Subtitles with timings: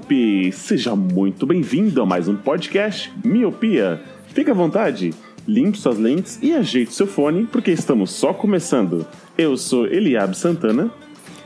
[0.00, 0.52] Miope!
[0.52, 4.00] Seja muito bem-vindo a mais um podcast Miopia.
[4.28, 5.12] Fique à vontade,
[5.46, 9.06] limpe suas lentes e ajeite seu fone, porque estamos só começando.
[9.36, 10.90] Eu sou Eliabe Santana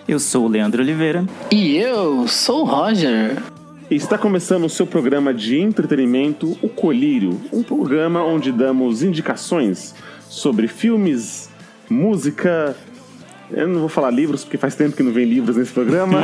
[0.07, 1.25] Eu sou o Leandro Oliveira.
[1.51, 3.43] E eu sou o Roger.
[3.91, 9.95] está começando o seu programa de entretenimento, O Colírio, um programa onde damos indicações
[10.29, 11.51] sobre filmes,
[11.89, 12.77] música.
[13.51, 16.23] Eu não vou falar livros, porque faz tempo que não vem livros nesse programa.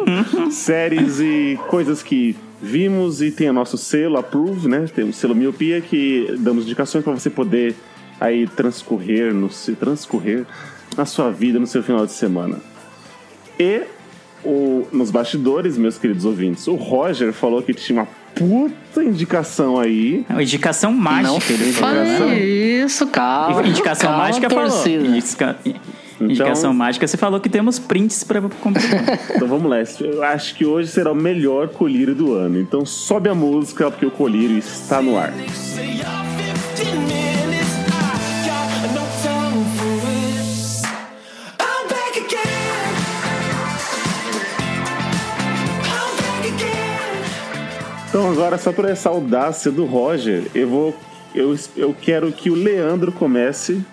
[0.50, 4.86] Séries e coisas que vimos e tem o nosso selo Approve, né?
[4.94, 7.74] Tem o selo Miopia que damos indicações para você poder
[8.20, 10.44] aí transcorrer, no, se transcorrer
[10.96, 12.58] na sua vida, no seu final de semana.
[13.58, 13.82] E
[14.44, 20.24] o, nos bastidores, meus queridos ouvintes, o Roger falou que tinha uma puta indicação aí.
[20.28, 21.28] É uma indicação mágica.
[21.28, 22.06] Não ele falou.
[22.18, 23.66] fale isso, calma.
[23.66, 24.70] Indicação calma, mágica falou.
[24.70, 25.06] torcida.
[26.20, 29.18] Indica- Indicação mágica, você falou que temos prints pra comprovar.
[29.34, 29.76] Então vamos lá.
[30.00, 32.58] Eu acho que hoje será o melhor colírio do ano.
[32.60, 35.32] Então sobe a música, porque o colírio está no ar.
[35.54, 36.04] Say you're
[36.76, 40.86] 15 minutes, I got no time for it.
[41.60, 43.58] I'm back again.
[45.84, 48.08] I'm back again.
[48.08, 50.96] Então agora, só por essa audácia do Roger, eu vou.
[51.34, 53.84] Eu, eu quero que o Leandro comece,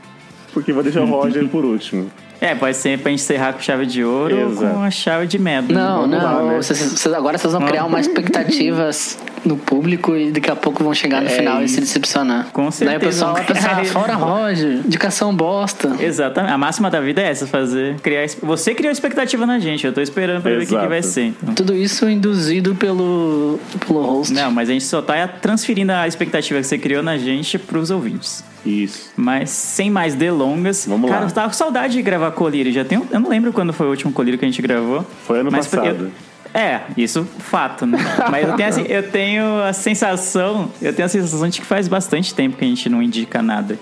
[0.56, 2.10] porque vou deixar o Roger por último.
[2.42, 4.74] é, pode ser pra encerrar com chave de ouro ou Exato.
[4.74, 5.74] com a chave de merda.
[5.74, 6.18] Não, não.
[6.24, 6.58] lá, né?
[6.62, 10.94] vocês- vocês- agora vocês vão criar uma expectativas no público e daqui a pouco vão
[10.94, 11.82] chegar no É final e se isso.
[11.82, 12.48] decepcionar.
[12.52, 15.96] Com Daí o certeza pessoal vai pensar, fora Roger, indicação bosta.
[16.00, 16.52] Exatamente.
[16.54, 17.96] A máxima da vida é essa, fazer.
[18.02, 20.90] Criar, você criou expectativa na gente, eu tô esperando pra ver o que, que Exato.
[20.90, 21.34] vai ser.
[21.42, 21.54] Então.
[21.54, 24.34] Tudo isso induzido pelo, pelo host.
[24.34, 27.92] Não, mas a gente só tá transferindo a expectativa que você criou na gente pros
[27.92, 28.44] ouvintes.
[28.66, 29.12] Isso.
[29.16, 30.86] Mas sem mais delongas.
[30.88, 31.30] Vamos cara, lá.
[31.30, 32.72] eu tava com saudade de gravar colírio.
[32.72, 35.06] Já tem, um- eu não lembro quando foi o último colírio que a gente gravou.
[35.26, 36.12] Foi ano mas passado.
[36.54, 37.98] eu- é, isso fato, né?
[38.32, 41.88] Mas eu tenho, assim, eu tenho a sensação, eu tenho a sensação de que faz
[41.90, 43.78] bastante tempo que a gente não indica nada.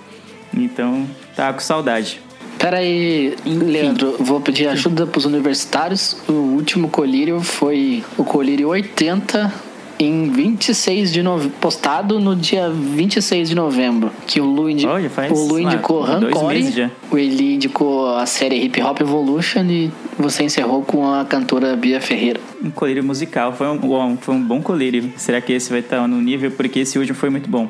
[0.52, 1.06] Então,
[1.36, 2.20] tava com saudade.
[2.58, 6.16] Pera aí, Leandro, vou pedir ajuda pros universitários.
[6.28, 9.52] O último colírio foi o colírio 80
[10.04, 15.08] em 26 de novembro, postado no dia 26 de novembro, que o Lu, indi Olha,
[15.10, 19.90] faz, o Lu indicou dois Rancore, o Eli indicou a série Hip Hop Evolution e
[20.18, 22.40] você encerrou com a cantora Bia Ferreira.
[22.62, 25.12] Um colírio musical, foi um, bom- foi um bom colírio.
[25.16, 26.50] Será que esse vai estar no nível?
[26.50, 27.68] Porque esse último foi muito bom.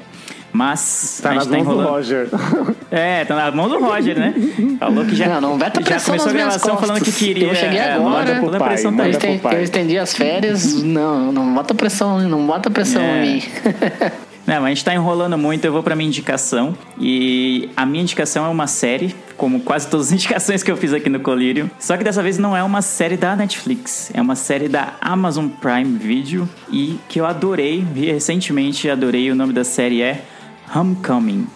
[0.55, 1.91] Mas Tá a nas gente tá mãos do enrolando.
[1.97, 2.29] Roger.
[2.91, 4.33] É, tá na mão do Roger, né?
[4.79, 7.49] Falou que já, Não, não vai tá já pressão começou a gravação falando que queria.
[7.49, 8.09] Eu cheguei é, agora.
[8.09, 9.13] manda Manda toda a pro pressão pai, tá Eu, aí.
[9.13, 9.59] manda estendi, pro pai.
[9.59, 13.27] eu estendi as férias, não, não bota pressão, não bota pressão É.
[13.27, 13.43] em mim.
[14.47, 16.77] Não, mas a gente tá enrolando muito, eu vou pra minha indicação.
[17.01, 20.93] E a minha indicação é uma série, como quase todas as indicações que eu fiz
[20.93, 21.71] aqui no Colírio.
[21.81, 25.49] Só que dessa vez não é uma série da Netflix, é uma série da Amazon
[25.49, 29.31] Prime Video e que eu adorei, vi recentemente, adorei.
[29.31, 30.23] O nome da série é
[30.67, 31.51] Homecoming.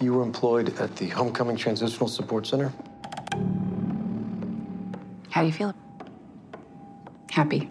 [0.00, 2.72] You were employed at the Homecoming Transitional Support Center?
[5.30, 5.74] How do you feel?
[7.30, 7.70] Happy.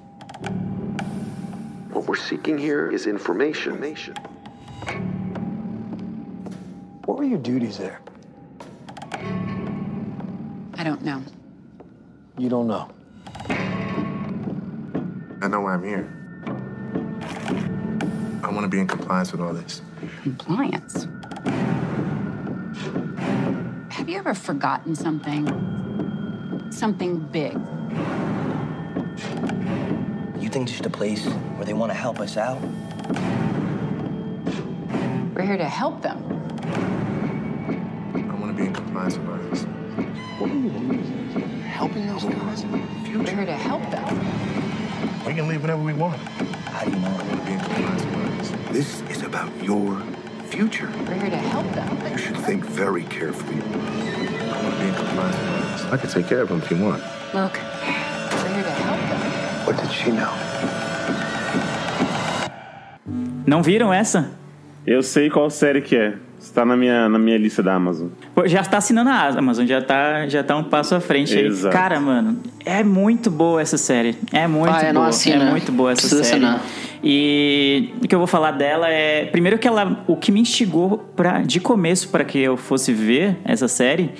[1.92, 3.78] What we're seeking here is information.
[7.06, 8.02] What were your duties there?
[10.76, 11.22] I don't know.
[12.38, 12.90] You don't know.
[15.42, 16.23] I know why I'm here.
[18.54, 19.82] I want to be in compliance with all this.
[20.22, 21.08] Compliance.
[23.90, 25.48] Have you ever forgotten something?
[26.70, 27.54] Something big.
[30.40, 32.62] You think this is the place where they want to help us out?
[35.34, 36.20] We're here to help them.
[38.14, 39.64] I want to be in compliance with all this.
[39.64, 41.62] What are you doing?
[41.62, 42.64] Helping those guys?
[42.66, 44.06] We're here to help them.
[45.26, 46.18] We can leave whenever we want.
[46.18, 47.08] How do you know?
[47.08, 48.13] I want to be in compliance with all
[48.74, 49.02] this.
[49.10, 50.02] Is about your
[50.50, 50.90] future.
[51.08, 51.88] We're here to help them.
[52.12, 53.62] You should think very carefully.
[53.62, 55.94] I want to be in compliance with all this.
[55.94, 57.02] I can take care of them if you want.
[57.34, 59.66] Look, we're here to help them.
[59.68, 60.34] What did she know?
[63.46, 64.32] Não viram essa?
[64.86, 66.14] Eu sei qual série que é.
[66.40, 68.10] Está na minha, na minha lista da Amazon.
[68.36, 71.46] Pô, Já tá assinando a Amazon, já tá, já tá um passo à frente aí.
[71.46, 71.74] Exato.
[71.74, 74.18] Cara, mano, é muito boa essa série.
[74.34, 74.94] É muito Ah, boa.
[74.94, 75.46] não assina.
[75.46, 76.44] É muito boa essa Precisa série.
[76.46, 76.62] assinar.
[77.04, 79.26] E o que eu vou falar dela é.
[79.26, 80.04] Primeiro que ela.
[80.08, 84.12] O que me instigou pra, de começo para que eu fosse ver essa série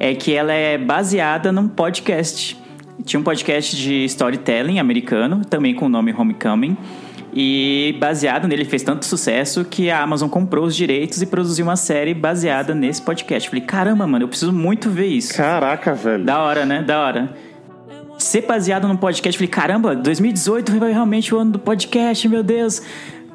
[0.00, 2.58] é que ela é baseada num podcast.
[3.04, 6.76] Tinha um podcast de storytelling americano, também com o nome Homecoming.
[7.36, 11.74] E baseado nele, fez tanto sucesso que a Amazon comprou os direitos e produziu uma
[11.74, 13.48] série baseada nesse podcast.
[13.48, 15.34] Falei, caramba, mano, eu preciso muito ver isso.
[15.34, 16.24] Caraca, velho.
[16.24, 16.82] Da hora, né?
[16.82, 17.34] Da hora.
[18.18, 22.80] Ser baseado num podcast, falei, caramba, 2018 foi realmente o ano do podcast, meu Deus.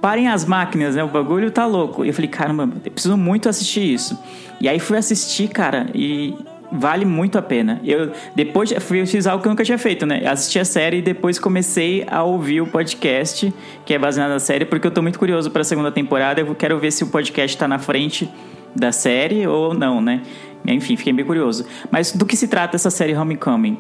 [0.02, 1.04] Parem as máquinas, né?
[1.04, 2.06] O bagulho tá louco.
[2.06, 4.18] E eu falei, caramba, eu preciso muito assistir isso.
[4.62, 6.34] E aí fui assistir, cara, e
[6.72, 7.82] vale muito a pena.
[7.84, 10.26] Eu depois fui- fiz algo que eu nunca tinha feito, né?
[10.26, 13.54] Assisti a série e depois comecei a ouvir o podcast,
[13.86, 16.40] que é baseado na série, porque eu tô muito curioso pra segunda temporada.
[16.40, 18.30] Eu quero ver se o podcast tá na frente
[18.74, 20.22] da série ou não, né?
[20.66, 21.66] Enfim, fiquei bem curioso.
[21.92, 23.78] Mas do que se trata essa série Homecoming?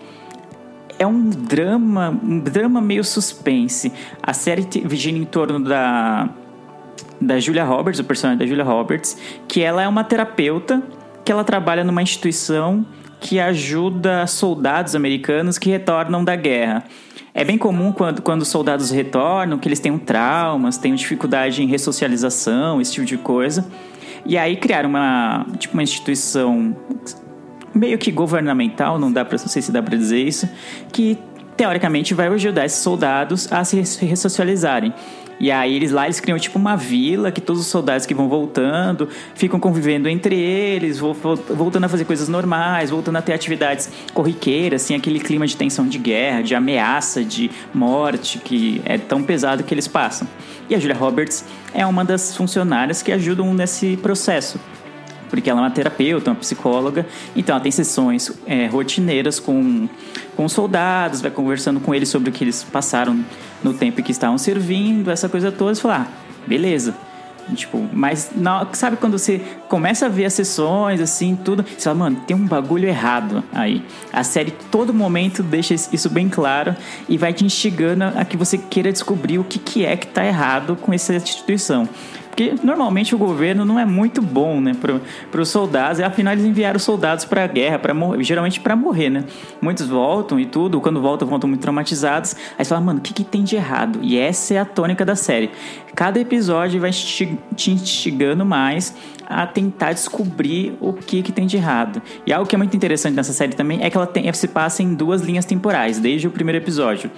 [1.00, 3.92] É um drama, um drama meio suspense.
[4.22, 6.30] A série gira em torno da
[7.22, 9.18] da Julia Roberts, o personagem da Julia Roberts,
[9.48, 10.81] que ela é uma terapeuta,
[11.25, 12.86] que ela trabalha numa instituição
[13.19, 16.86] que ajuda soldados americanos que retornam da guerra.
[17.34, 21.68] É bem comum quando, quando os soldados retornam, que eles tenham traumas, tenham dificuldade em
[21.68, 23.69] ressocialização, esse tipo de coisa.
[24.25, 26.75] E aí criaram uma, tipo, uma instituição
[27.74, 30.50] meio que governamental, não dá para não sei se dá para dizer isso,
[30.92, 31.18] que
[31.56, 34.94] teoricamente vai ajudar esses soldados a se res- ressocializarem.
[35.42, 38.27] E aí eles lá eles criam tipo uma vila que todos os soldados que vão
[38.27, 43.31] voltando ficam convivendo entre eles, vo- vo- voltando a fazer coisas normais, voltando a ter
[43.31, 48.98] atividades corriqueiras, assim, aquele clima de tensão de guerra, de ameaça, de morte que é
[48.98, 50.27] tão pesado que eles passam.
[50.69, 54.60] E a Julia Roberts é uma das funcionárias que ajudam nesse processo
[55.30, 57.06] porque ela é uma terapeuta, uma psicóloga,
[57.36, 59.88] então ela tem sessões é, rotineiras com,
[60.36, 63.24] com os soldados, vai conversando com eles sobre o que eles passaram
[63.64, 66.96] no tempo que estavam servindo, essa coisa toda, e fala, ah, beleza.
[67.56, 71.96] Tipo, mas na, sabe quando você começa a ver as sessões, assim, tudo, você fala,
[71.96, 73.84] mano, tem um bagulho errado aí.
[74.14, 76.75] A série, todo momento, deixa isso bem claro
[77.08, 80.25] e vai te instigando a que você queira descobrir o que, que é que tá
[80.25, 81.90] errado com essa instituição.
[82.39, 86.00] Porque normalmente o governo não é muito bom, né, para os soldados.
[86.00, 89.25] Afinal, eles enviaram soldados para a guerra, para geralmente para morrer, né?
[89.62, 90.80] Muitos voltam e tudo.
[90.80, 92.38] Quando voltam, voltam muito traumatizados.
[92.57, 94.00] Aí você fala, mano, o que, que tem de errado?
[94.01, 95.51] E essa é a tônica da série.
[95.94, 98.95] Cada episódio vai te instigando mais
[99.27, 102.01] a tentar descobrir o que, que tem de errado.
[102.25, 104.81] E algo que é muito interessante nessa série também é que ela tem, se passa
[104.81, 107.12] em duas linhas temporais, desde o primeiro episódio.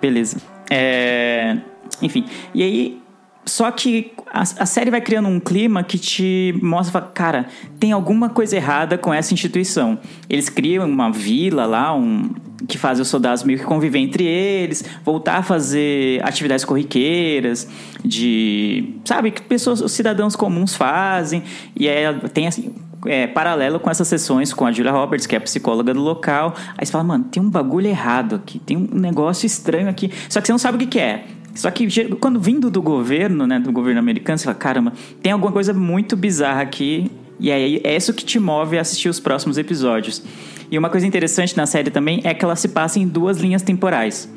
[0.00, 0.36] Beleza.
[0.70, 1.56] É...
[2.00, 2.24] Enfim,
[2.54, 3.03] e aí
[3.44, 7.46] só que a, a série vai criando um clima que te mostra, cara,
[7.78, 9.98] tem alguma coisa errada com essa instituição.
[10.28, 12.30] Eles criam uma vila lá, um
[12.66, 17.68] que faz os soldados meio que conviver entre eles, voltar a fazer atividades corriqueiras,
[18.02, 21.42] de, sabe, que pessoas, os cidadãos comuns fazem,
[21.76, 22.74] e aí tem assim,
[23.06, 26.54] é, paralelo com essas sessões com a Julia Roberts, que é a psicóloga do local.
[26.76, 30.10] Aí você fala, mano, tem um bagulho errado aqui, tem um negócio estranho aqui.
[30.28, 31.24] Só que você não sabe o que, que é.
[31.54, 34.92] Só que quando vindo do governo, né, do governo americano, você fala, caramba,
[35.22, 37.10] tem alguma coisa muito bizarra aqui.
[37.38, 40.22] E aí é isso que te move a assistir os próximos episódios.
[40.70, 43.62] E uma coisa interessante na série também é que ela se passa em duas linhas
[43.62, 44.28] temporais.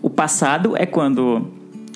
[0.00, 1.48] O passado é quando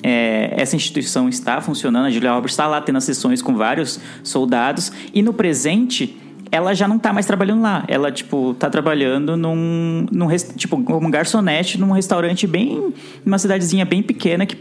[0.03, 3.99] é, essa instituição está funcionando, a Julia Roberts está lá tendo as sessões com vários
[4.23, 6.17] soldados, e no presente
[6.53, 7.83] ela já não tá mais trabalhando lá.
[7.87, 12.93] Ela, tipo, tá trabalhando num, num tipo, como garçonete num restaurante bem...
[13.25, 14.55] numa cidadezinha bem pequena que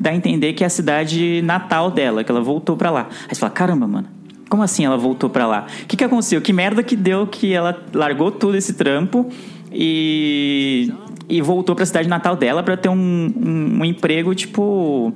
[0.00, 3.06] dá a entender que é a cidade natal dela, que ela voltou pra lá.
[3.28, 4.08] Aí você fala, caramba, mano,
[4.50, 5.66] como assim ela voltou pra lá?
[5.84, 6.40] O que que aconteceu?
[6.40, 9.30] Que merda que deu que ela largou tudo esse trampo
[9.70, 10.92] e...
[11.28, 15.14] e voltou pra cidade natal dela pra ter um, um, um emprego, tipo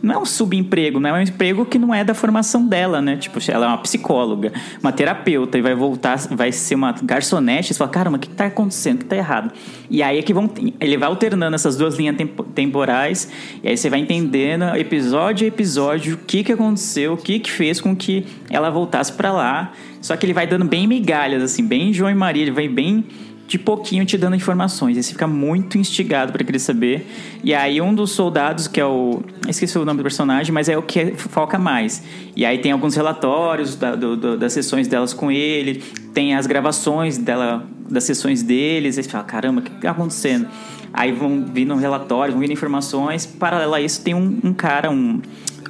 [0.00, 3.16] não é um subemprego, não é um emprego que não é da formação dela, né?
[3.16, 7.74] Tipo, ela é uma psicóloga, uma terapeuta e vai voltar, vai ser uma garçonete.
[7.74, 8.96] Você fala, caramba, o que tá acontecendo?
[8.96, 9.52] O que tá errado?
[9.90, 10.48] E aí é que vão,
[10.80, 13.30] ele vai alternando essas duas linhas tempo, temporais
[13.62, 17.50] e aí você vai entendendo episódio a episódio o que que aconteceu, o que que
[17.50, 19.72] fez com que ela voltasse para lá.
[20.00, 23.04] Só que ele vai dando bem migalhas, assim, bem João e Maria, ele vai bem
[23.48, 24.98] de pouquinho te dando informações.
[24.98, 27.06] E você fica muito instigado para querer saber.
[27.42, 29.22] E aí um dos soldados, que é o...
[29.48, 32.04] Esqueci o nome do personagem, mas é o que foca mais.
[32.36, 36.46] E aí tem alguns relatórios da, do, do, das sessões delas com ele, tem as
[36.46, 38.98] gravações dela, das sessões deles.
[38.98, 40.46] Aí você fala, caramba, o que está acontecendo?
[40.92, 43.24] Aí vão vindo relatórios, vão vindo informações.
[43.24, 45.22] Paralelo a isso, tem um, um cara, um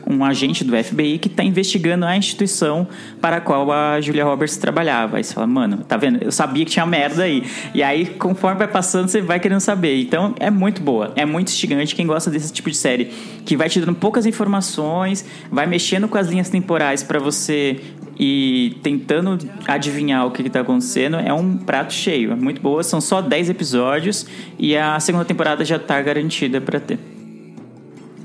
[0.08, 2.88] um agente do FBI que tá investigando a instituição
[3.20, 5.18] para a qual a Julia Roberts trabalhava.
[5.18, 6.22] Aí você fala, mano, tá vendo?
[6.22, 7.44] Eu sabia que tinha merda aí.
[7.74, 10.00] E aí, conforme vai passando, você vai querendo saber.
[10.00, 11.12] Então, é muito boa.
[11.14, 13.06] É muito instigante quem gosta desse tipo de série.
[13.44, 17.78] Que vai te dando poucas informações, vai mexendo com as linhas temporais para você
[18.18, 22.32] e tentando adivinhar o que está acontecendo é um prato cheio.
[22.32, 24.26] É muito boa, são só 10 episódios
[24.58, 26.98] e a segunda temporada já está garantida para ter.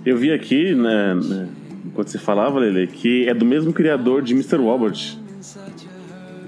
[0.06, 1.48] Eu vi aqui, né,
[1.94, 4.58] enquanto você falava, Lele, que é do mesmo criador de Mr.
[4.58, 5.22] Robot.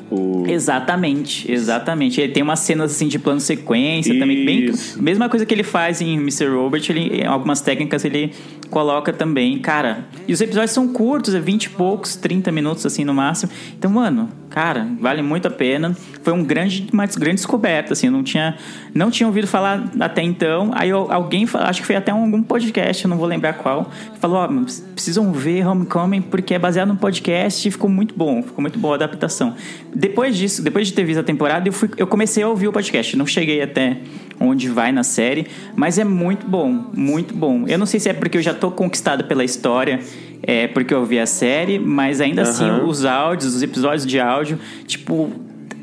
[0.10, 0.44] O...
[0.48, 2.22] Exatamente, exatamente.
[2.22, 5.02] Ele tem umas cenas assim de plano sequência também, bem Isso.
[5.02, 6.48] mesma coisa que ele faz em Mr.
[6.48, 8.32] Robert, ele em algumas técnicas ele
[8.75, 10.03] coloca também, cara.
[10.27, 13.50] E os episódios são curtos, é 20 e poucos, 30 minutos assim no máximo.
[13.77, 15.96] Então, mano, cara, vale muito a pena.
[16.22, 18.58] Foi um grande, uma grande descoberta, assim, eu não tinha
[18.94, 20.72] não tinha ouvido falar até então.
[20.74, 23.89] Aí alguém, acho que foi até um, algum podcast, eu não vou lembrar qual,
[24.20, 24.48] falou, ó,
[24.94, 28.96] precisam ver Homecoming porque é baseado num podcast e ficou muito bom, ficou muito boa
[28.96, 29.55] a adaptação.
[29.94, 32.74] Depois disso, depois de ter visto a temporada, eu, fui, eu comecei a ouvir o
[32.74, 33.15] podcast.
[33.15, 34.00] Não cheguei até
[34.39, 37.65] onde vai na série, mas é muito bom, muito bom.
[37.68, 40.00] Eu não sei se é porque eu já tô conquistado pela história,
[40.44, 42.86] é porque eu vi a série, mas ainda assim Aham.
[42.86, 45.32] os áudios, os episódios de áudio, tipo,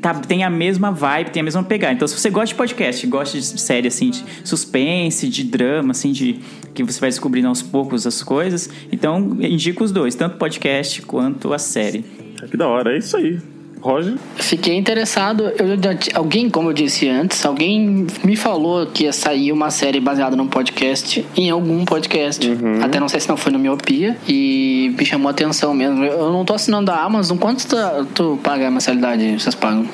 [0.01, 1.93] tá- tem a mesma vibe, tem a mesma pegada.
[1.93, 6.11] Então, se você gosta de podcast, gosta de série assim, de suspense, de drama, assim,
[6.11, 6.39] de
[6.73, 11.01] que você vai descobrindo aos poucos as coisas, então indico os dois, tanto o podcast
[11.03, 12.03] quanto a série.
[12.49, 13.39] Que da hora, é isso aí.
[13.83, 14.15] Roger?
[14.37, 15.43] Fiquei interessado.
[15.57, 15.77] Eu
[16.15, 20.47] alguém, como eu disse antes, alguém me falou que ia sair uma série baseada num
[20.47, 22.49] podcast, em algum podcast.
[22.81, 24.17] Até não sei se não foi no Miopia.
[24.27, 26.03] E me chamou a atenção mesmo.
[26.03, 27.37] Eu não tô assinando a Amazon.
[27.37, 27.75] Quanto tu,
[28.15, 29.33] tu paga a mensalidade?
[29.39, 29.85] Vocês pagam?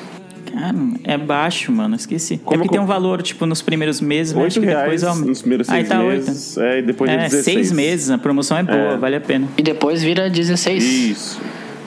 [0.52, 2.36] Cara, é baixo, mano, esqueci.
[2.38, 4.74] Como é porque que- tem um valor, tipo, nos primeiros meses, mas acho Oito que
[4.76, 5.28] depois aumenta.
[5.28, 6.56] nos primeiros Aí seis tá meses.
[6.56, 6.66] oito.
[6.68, 7.44] É, e depois de É, 16.
[7.44, 8.96] seis meses, a promoção é boa, É.
[8.96, 9.46] vale a pena.
[9.56, 10.82] E depois vira 16.
[10.84, 11.40] Isso.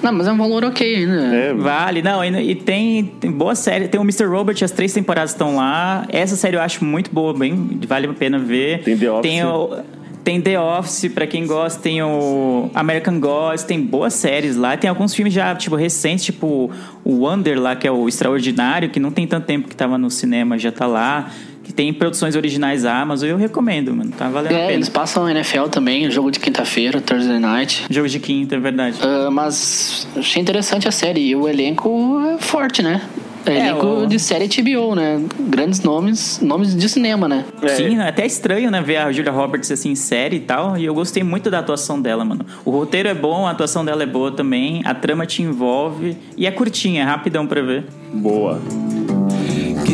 [0.04, 1.36] Não, mas é um valor ok ainda.
[1.36, 3.88] É, Vale, não, e, e tem, tem boa série.
[3.88, 4.26] Tem o Mr.
[4.26, 6.06] Robert, as três temporadas estão lá.
[6.10, 8.84] Essa série eu acho muito boa, bem, vale a pena ver.
[8.84, 9.32] Tem The Office.
[9.32, 9.78] Tem, o,
[10.24, 14.76] tem The Office, pra quem gosta, tem o American Gods, tem boas séries lá.
[14.76, 16.70] Tem alguns filmes já, tipo, recentes, tipo
[17.04, 20.10] o Wonder lá, que é o Extraordinário, que não tem tanto tempo que tava no
[20.10, 21.32] cinema, já tá lá.
[21.64, 24.12] Que tem produções originais da Amazon, eu recomendo, mano.
[24.12, 24.74] Tá valendo a É, pena.
[24.74, 27.86] eles passam NFL também, jogo de quinta-feira, Thursday Night.
[27.90, 28.98] Jogo de quinta, é verdade.
[29.02, 31.22] Ah, mas achei interessante a série.
[31.22, 33.02] E o elenco é forte, né?
[33.46, 35.22] É, É, elenco o- de série HBO, né?
[35.40, 37.44] Grandes nomes, nomes de cinema, né?
[37.76, 40.78] Sim, é até estranho, né, ver a Julia Roberts assim em série e tal.
[40.78, 42.46] E eu gostei muito da atuação dela, mano.
[42.64, 44.82] O roteiro é bom, a atuação dela é boa também.
[44.86, 46.16] A trama te envolve.
[46.38, 47.84] E é curtinha, é rapidão pra ver.
[48.14, 48.62] Boa.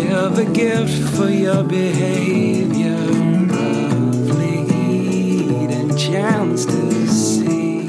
[0.10, 2.98] Give a gift for your behavior.
[5.70, 7.88] And chance to see.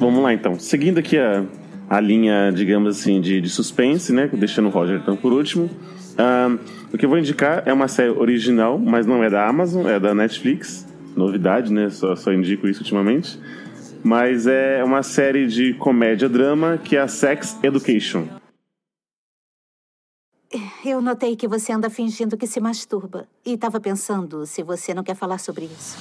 [0.00, 0.58] Vamos lá então.
[0.58, 1.44] Seguindo aqui a,
[1.88, 4.28] a linha, digamos assim, de, de suspense, né?
[4.32, 5.70] Deixando o Roger então por último.
[6.18, 6.58] Ahn,
[6.92, 10.00] o que eu vou indicar é uma série original, mas não é da Amazon, é
[10.00, 10.84] da Netflix.
[11.16, 11.88] Novidade, né?
[11.88, 13.38] Só, só indico isso ultimamente.
[14.02, 18.26] Mas é uma série de comédia-drama que é a Sex Education.
[20.86, 23.26] Eu notei que você anda fingindo que se masturba.
[23.44, 25.96] E estava pensando se você não quer falar sobre isso.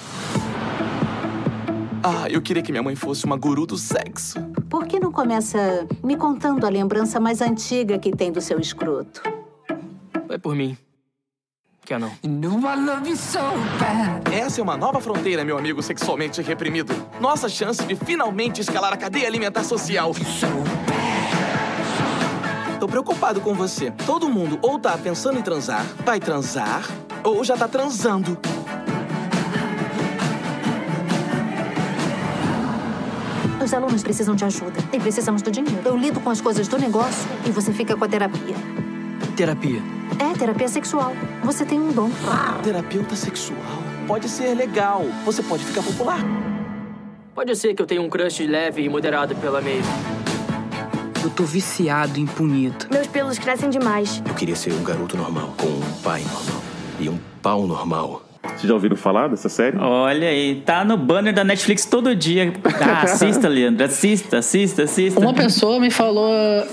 [2.04, 4.42] Ah, eu queria que minha mãe fosse uma guru do sexo.
[4.70, 9.24] Por que não começa me contando a lembrança mais antiga que tem do seu escroto?
[10.28, 10.78] Vai por mim.
[11.86, 12.12] Quer não?
[14.34, 16.94] Essa é uma nova fronteira, meu amigo sexualmente reprimido.
[17.22, 20.12] Nossa chance de finalmente escalar a cadeia alimentar social.
[22.84, 23.92] Tô preocupado com você.
[24.06, 26.86] Todo mundo ou tá pensando em transar, vai transar,
[27.24, 28.38] ou já tá transando.
[33.64, 35.80] Os alunos precisam de ajuda e precisamos do dinheiro.
[35.86, 38.56] Eu lido com as coisas do negócio e você fica com a terapia.
[39.38, 39.82] Terapia.
[40.20, 41.14] É, terapia sexual.
[41.42, 42.10] Você tem um dom.
[42.66, 43.62] Terapeuta sexual.
[44.06, 45.06] Pode ser legal.
[45.24, 46.20] Você pode ficar popular.
[47.34, 50.13] Pode ser que eu tenha um crush leve e moderado pela Maeve.
[51.24, 52.88] Eu tô viciado em punheta.
[52.92, 54.22] Meus pelos crescem demais.
[54.28, 56.62] Eu queria ser um garoto normal, com um pai normal
[57.00, 58.26] e um pau normal.
[58.44, 59.78] Vocês já ouviram falar dessa série?
[59.78, 62.54] Olha aí, tá no banner da Netflix todo dia.
[62.82, 65.18] Ah, assista, Leandro, assista, assista, assista.
[65.18, 66.30] Uma pessoa me falou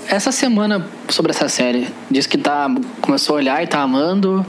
[0.09, 1.87] essa semana sobre essa série.
[2.09, 2.67] Disse que tá,
[2.99, 4.45] começou a olhar e tá amando.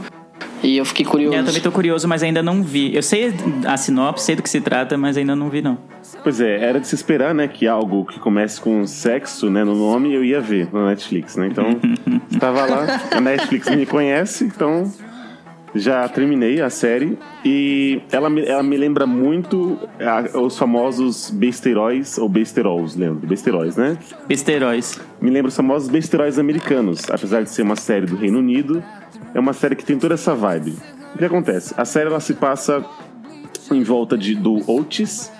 [0.62, 1.36] E eu fiquei curioso.
[1.36, 2.94] Eu também tô curioso, mas ainda não vi.
[2.94, 3.32] Eu sei
[3.66, 5.76] a sinopse, sei do que se trata, mas ainda não vi, não.
[6.22, 9.74] Pois é, era de se esperar, né, que algo que comece com sexo, né, no
[9.74, 11.48] nome, eu ia ver na Netflix, né?
[11.48, 11.80] Então,
[12.30, 14.90] estava lá, a Netflix me conhece, então
[15.74, 22.18] Já terminei a série e ela me, ela me lembra muito a- os famosos besteiróis
[22.18, 23.26] ou besterols, lembra?
[23.26, 23.96] Besteiróis, né?
[24.28, 25.00] Besteróis.
[25.18, 27.08] Me lembra os famosos besteiróis americanos.
[27.10, 28.84] Apesar de ser uma série do Reino Unido,
[29.34, 30.76] é uma série que tem toda essa vibe.
[31.14, 31.74] O que acontece?
[31.76, 32.84] A série ela se passa
[33.70, 35.30] em volta de, do Otis,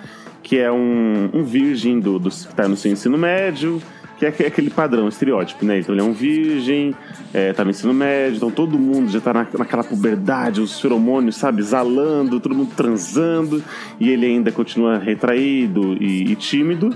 [0.43, 3.81] que é um, um virgem do, do, que tá no seu ensino médio,
[4.19, 5.79] que é aque- aquele padrão, estereótipo, né?
[5.81, 6.95] Então ele é um virgem,
[7.33, 11.37] é, tá no ensino médio, então todo mundo já tá na, naquela puberdade, os feromônios,
[11.37, 13.63] sabe, exalando, todo mundo transando,
[13.99, 16.95] e ele ainda continua retraído e, e tímido.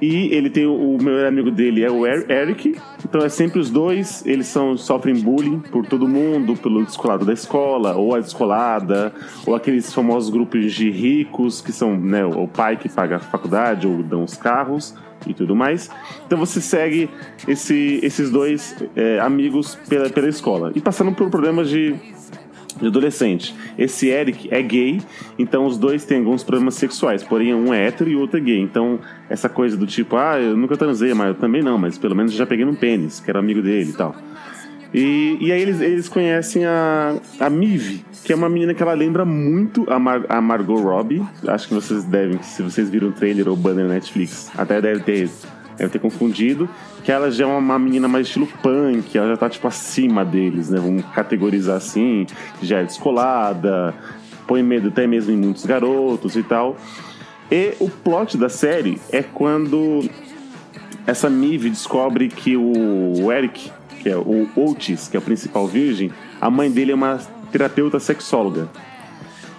[0.00, 2.76] E ele tem o, melhor amigo dele é o Er- Eric.
[3.04, 4.24] Então é sempre os dois.
[4.26, 9.12] Eles são sofrem bullying por todo mundo, pelo descolado da escola, ou a descolada,
[9.46, 13.86] ou aqueles famosos grupos de ricos que são né, o pai que paga a faculdade
[13.86, 14.94] ou dão os carros
[15.26, 15.90] e tudo mais.
[16.26, 17.10] Então você segue
[17.48, 21.96] esse- esses dois é, amigos pela, pela escola e passando por problemas de
[22.80, 23.54] de adolescente.
[23.76, 25.00] Esse Eric é gay,
[25.38, 28.42] então os dois têm alguns problemas sexuais, porém um é hétero e o outro é
[28.42, 28.60] gay.
[28.60, 32.14] Então, essa coisa do tipo, ah, eu nunca transei, mas eu também não, mas pelo
[32.14, 34.14] menos já peguei no pênis, que era amigo dele e tal.
[34.94, 38.94] E, e aí eles, eles conhecem a, a Mive, que é uma menina que ela
[38.94, 41.22] lembra muito a, Mar- a Margot Robbie.
[41.46, 45.00] Acho que vocês devem, se vocês viram o trailer ou banner na Netflix, até deve
[45.00, 45.28] ter,
[45.78, 46.68] deve ter confundido.
[47.04, 50.68] Que ela já é uma menina mais estilo punk, ela já tá tipo acima deles,
[50.68, 50.78] né?
[50.78, 52.26] Vamos categorizar assim,
[52.60, 53.94] já é descolada,
[54.46, 56.76] põe medo até mesmo em muitos garotos e tal.
[57.50, 60.04] E o plot da série é quando
[61.06, 63.70] essa Mive descobre que o Eric,
[64.02, 67.18] que é o Otis, que é o principal virgem, a mãe dele é uma
[67.50, 68.68] terapeuta sexóloga.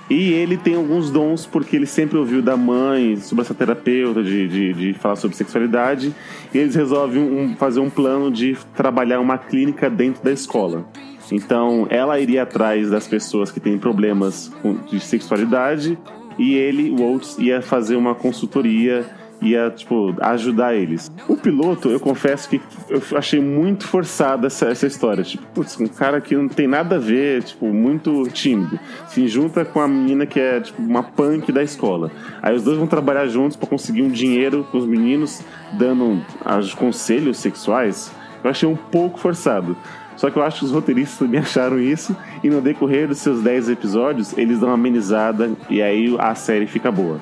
[0.09, 4.47] E ele tem alguns dons porque ele sempre ouviu da mãe sobre essa terapeuta, de,
[4.47, 6.13] de, de falar sobre sexualidade.
[6.53, 10.85] E eles resolvem um- fazer um plano de trabalhar uma clínica dentro da escola.
[11.31, 14.51] Então ela iria atrás das pessoas que têm problemas
[14.89, 15.95] de sexualidade
[16.39, 19.05] e ele, o Oates, ia fazer uma consultoria,
[19.41, 21.11] ia tipo, ajudar eles.
[21.27, 25.23] O piloto, eu confesso que eu achei muito forçada essa, essa história.
[25.23, 28.79] Tipo, putz, um cara que não tem nada a ver, tipo, muito tímido.
[29.07, 32.11] Se junta com a menina que é tipo uma punk da escola.
[32.41, 35.41] Aí os dois vão trabalhar juntos para conseguir um dinheiro com os meninos,
[35.73, 38.11] dando as conselhos sexuais.
[38.43, 39.75] Eu achei um pouco forçado.
[40.15, 43.41] Só que eu acho que os roteiristas também acharam isso, e no decorrer dos seus
[43.41, 47.21] 10 episódios, eles dão uma amenizada e aí a série fica boa.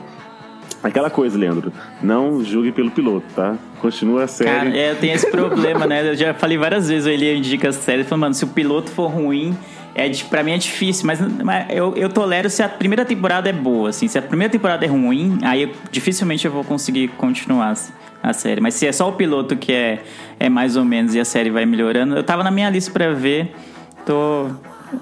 [0.88, 1.72] Aquela coisa, Leandro,
[2.02, 3.56] não julgue pelo piloto, tá?
[3.82, 4.50] Continua a série.
[4.50, 6.10] Cara, é, eu tenho esse problema, né?
[6.12, 8.90] Eu já falei várias vezes, o Eli indica as séries, falando, mano, se o piloto
[8.90, 9.56] for ruim,
[9.94, 13.54] é, pra mim é difícil, mas, mas eu, eu tolero se a primeira temporada é
[13.54, 14.08] boa, assim.
[14.08, 17.92] Se a primeira temporada é ruim, aí eu- dificilmente eu vou conseguir continuar assim,
[18.24, 18.62] a série.
[18.62, 20.04] Mas se é só o piloto que é,
[20.40, 23.12] é mais ou menos e a série vai melhorando, eu tava na minha lista pra
[23.12, 23.54] ver,
[24.06, 24.48] tô...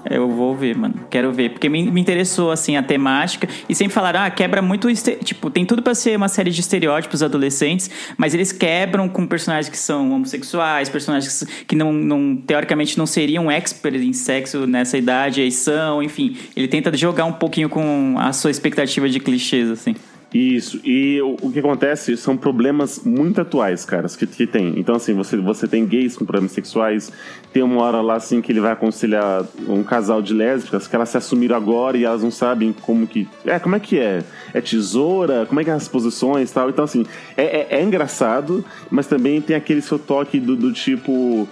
[0.08, 0.94] Eu vou ver, mano.
[1.10, 1.50] Quero ver.
[1.50, 3.48] Porque me, me interessou, assim, a temática.
[3.68, 4.88] E sempre falaram, ah, quebra muito.
[5.24, 9.68] Tipo, tem tudo pra ser uma série de estereótipos adolescentes, mas eles quebram com personagens
[9.68, 15.40] que são homossexuais, personagens que não, não teoricamente não seriam experts em sexo nessa idade,
[15.40, 16.36] aí são, enfim.
[16.56, 19.94] Ele tenta jogar um pouquinho com a sua expectativa de clichês, assim.
[20.36, 24.78] Isso, e o, o que acontece são problemas muito atuais, caras, que, que tem.
[24.78, 27.10] Então, assim, você, você tem gays com problemas sexuais,
[27.54, 31.08] tem uma hora lá, assim, que ele vai aconselhar um casal de lésbicas que elas
[31.08, 33.26] se assumiram agora e elas não sabem como que.
[33.46, 34.22] É, como é que é?
[34.52, 35.46] É tesoura?
[35.46, 36.68] Como é que é as posições e tal?
[36.68, 41.48] Então, assim, é, é, é engraçado, mas também tem aquele seu toque do, do tipo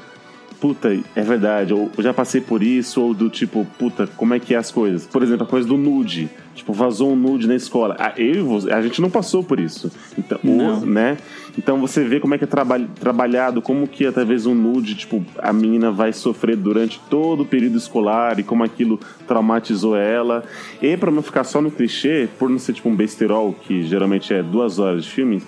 [0.65, 4.41] puta, é verdade, ou eu já passei por isso, ou do tipo, puta, como é
[4.41, 5.07] que é as coisas?
[5.07, 6.31] Por exemplo, a coisa do nude.
[6.55, 7.97] Tipo, vazou um nude na escola.
[7.99, 9.93] Ah, eu, e você- a gente não passou por isso.
[10.17, 10.39] Então,
[10.87, 11.19] né?
[11.59, 15.23] Então você vê como é que é traba- trabalhado, como que através um nude, tipo,
[15.39, 20.45] a menina vai sofrer durante todo o período escolar e como aquilo traumatizou ela.
[20.81, 24.33] E pra não ficar só no clichê, por não ser tipo um besterol, que geralmente
[24.33, 25.43] é duas horas de filme, o-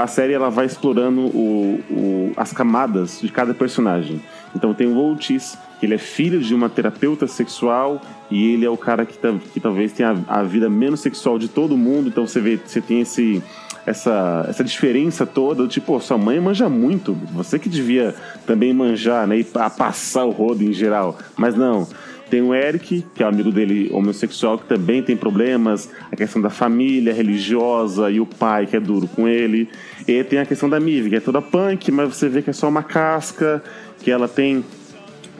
[0.00, 4.20] a série ela vai explorando o- o- as camadas de cada personagem.
[4.54, 8.70] Então tem o Otis, que ele é filho de uma terapeuta sexual e ele é
[8.70, 9.18] o cara que,
[9.52, 12.08] que talvez tenha a, a vida menos sexual de todo mundo.
[12.08, 13.42] Então você vê, você tem esse
[13.84, 19.38] essa, essa diferença toda, tipo, sua mãe manja muito, você que devia também manjar, né,
[19.38, 21.16] e pa- passar o rodo em geral.
[21.36, 21.86] Mas não,
[22.30, 26.42] tem o Eric, que é o amigo dele homossexual, que também tem problemas, a questão
[26.42, 29.68] da família religiosa e o pai que é duro com ele.
[30.06, 32.52] E tem a questão da Mive, que é toda punk, mas você vê que é
[32.52, 33.62] só uma casca,
[34.00, 34.64] que ela tem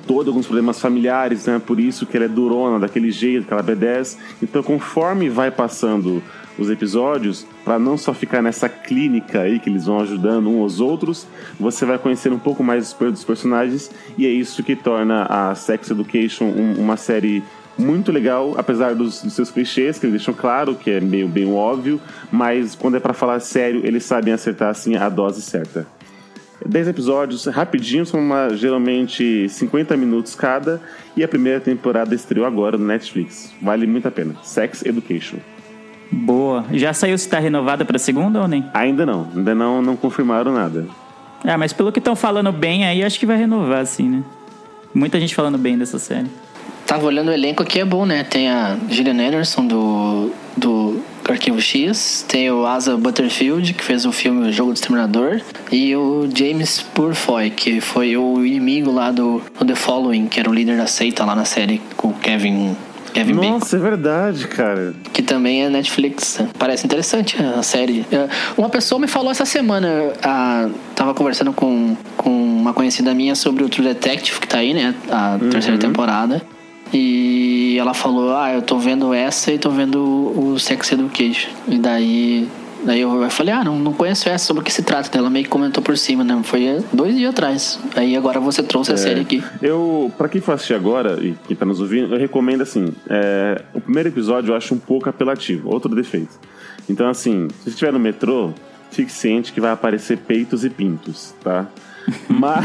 [0.06, 1.60] todos alguns problemas familiares, né?
[1.64, 4.16] Por isso que ela é durona daquele jeito, que ela obedece.
[4.40, 6.22] Então, conforme vai passando
[6.58, 10.80] os episódios, para não só ficar nessa clínica aí que eles vão ajudando uns aos
[10.80, 11.26] outros,
[11.60, 15.90] você vai conhecer um pouco mais dos personagens e é isso que torna a Sex
[15.90, 17.42] Education um- uma série
[17.78, 21.52] muito legal, apesar dos, dos seus clichês, que eles deixam claro que é meio bem
[21.52, 22.00] óbvio,
[22.32, 25.86] mas quando é pra falar sério, eles sabem acertar assim a dose certa.
[26.64, 30.80] 10 episódios rapidinho, são uma- geralmente 50 minutos cada,
[31.14, 33.52] e a primeira temporada estreou agora no Netflix.
[33.60, 34.34] Vale muito a pena.
[34.42, 35.36] Sex Education.
[36.10, 36.64] Boa.
[36.72, 38.64] Já saiu se tá renovada pra segunda ou nem?
[38.72, 40.86] Ainda não, ainda não, não confirmaram nada.
[41.44, 44.22] Ah, mas pelo que estão falando bem aí, acho que vai renovar, sim, né?
[44.94, 46.26] Muita gente falando bem dessa série.
[46.86, 48.22] Tava olhando o elenco aqui, é bom, né?
[48.22, 54.12] Tem a Gillian Anderson do, do Arquivo X, tem o Asa Butterfield, que fez o
[54.12, 55.40] filme O Jogo do Exterminador,
[55.72, 60.48] e o James Purfoy, que foi o inimigo lá do, do The Following, que era
[60.48, 62.76] o líder da seita lá na série, com o Kevin,
[63.12, 63.50] Kevin Bacon.
[63.50, 64.94] Nossa, é verdade, cara.
[65.12, 66.40] Que também é Netflix.
[66.58, 68.04] Parece interessante a série.
[68.10, 69.88] É, Uma pessoa me falou essa semana,
[70.22, 74.74] a, tava conversando com, com uma conhecida minha sobre o True Detective, que tá aí,
[74.74, 74.94] né?
[75.10, 76.42] A terceira temporada.
[76.92, 81.50] E ela falou, ah, eu tô vendo essa e tô vendo o Sex Education.
[81.68, 82.48] E daí...
[82.86, 85.18] Daí eu falei, ah, não, não conheço essa, sobre o que se trata.
[85.18, 86.40] Ela meio que comentou por cima, né?
[86.44, 87.80] Foi dois dias atrás.
[87.96, 89.42] Aí agora você trouxe a É, série aqui.
[89.60, 93.60] Eu, pra quem for assistir agora e quem tá nos ouvindo, eu recomendo assim: é,
[93.74, 96.38] o primeiro episódio eu acho um pouco apelativo, outro defeito.
[96.88, 98.52] Então, assim, se você estiver no metrô,
[98.92, 101.66] fique ciente que vai aparecer peitos e pintos, tá?
[102.30, 102.64] Mas.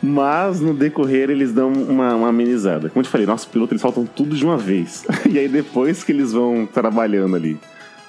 [0.00, 2.88] Mas no decorrer eles dão uma, uma amenizada.
[2.88, 5.04] Como eu te falei, nossos pilotos eles faltam tudo de uma vez.
[5.28, 7.58] E aí depois que eles vão trabalhando ali.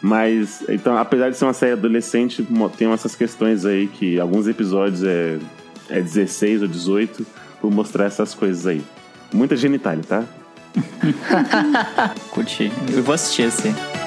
[0.01, 5.03] Mas, então, apesar de ser uma série adolescente, tem essas questões aí que alguns episódios
[5.03, 5.37] é,
[5.89, 7.25] é 16 ou 18
[7.59, 8.81] por mostrar essas coisas aí.
[9.33, 10.23] Muita genitália, tá?
[12.31, 12.71] Curti.
[12.93, 13.73] Eu vou assistir esse.
[13.73, 13.98] Mas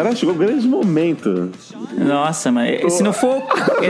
[0.00, 1.50] agora chegou o grande momento.
[1.96, 3.42] Nossa, mas se não for,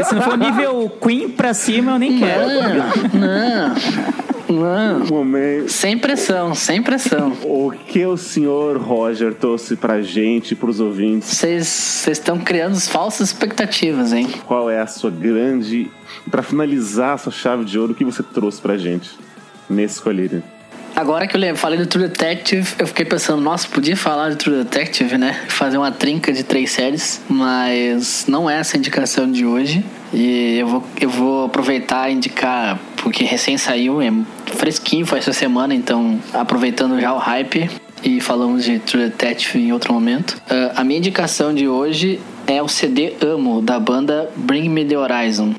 [0.05, 2.49] se não for nível Queen pra cima, eu nem quero.
[3.15, 3.75] Não,
[4.49, 5.07] não.
[5.07, 5.71] Momento.
[5.71, 7.33] Sem pressão, sem pressão.
[7.45, 11.29] O que o senhor Roger trouxe pra gente, pros ouvintes?
[11.29, 14.29] Vocês estão criando falsas expectativas, hein?
[14.47, 15.91] Qual é a sua grande.
[16.31, 19.11] Pra finalizar a sua chave de ouro, o que você trouxe pra gente
[19.69, 20.43] nesse colírio?
[20.99, 24.65] Agora que eu falei do True Detective, eu fiquei pensando, nossa, podia falar do True
[24.65, 25.45] Detective, né?
[25.47, 29.85] Fazer uma trinca de três séries, mas não é essa a indicação de hoje.
[30.13, 34.13] E eu vou, eu vou aproveitar e indicar, porque recém saiu, é
[34.47, 37.71] fresquinho, foi essa semana, então aproveitando já o hype
[38.03, 40.43] e falamos de True Detective em outro momento.
[40.51, 44.99] Ah, a minha indicação de hoje é o CD Amo, da banda Bring Me The
[44.99, 45.55] Horizon.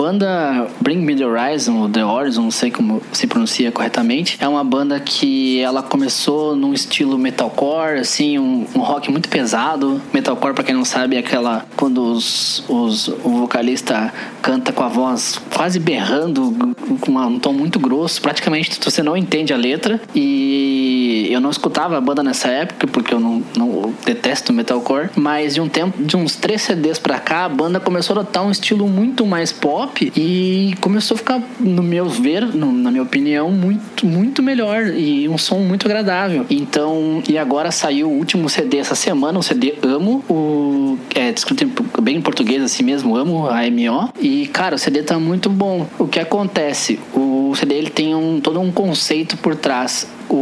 [0.00, 4.48] Banda Bring Me The Horizon, ou The Horizon, não sei como se pronuncia corretamente, é
[4.48, 10.00] uma banda que ela começou num estilo metalcore, assim, um, um rock muito pesado.
[10.10, 14.10] Metalcore, pra quem não sabe, é aquela quando os, os, o vocalista
[14.40, 19.52] canta com a voz quase berrando, com um tom muito grosso, praticamente você não entende
[19.52, 20.00] a letra.
[20.14, 25.10] E eu não escutava a banda nessa época, porque eu não, não eu detesto metalcore,
[25.14, 28.46] mas de um tempo, de uns três CDs pra cá, a banda começou a adotar
[28.46, 33.02] um estilo muito mais pop e começou a ficar, no meu ver, no- na minha
[33.02, 36.46] opinião, muito, muito melhor e um som muito agradável.
[36.50, 41.64] Então, e agora saiu o último CD essa semana, o CD Amo, o é descrito
[41.64, 44.08] em- bem em português assim mesmo, Amo, A-M-O.
[44.20, 45.86] E cara, o CD tá muito bom.
[45.98, 46.98] O que acontece?
[47.14, 50.06] O CD ele tem um todo um conceito por trás.
[50.28, 50.34] O,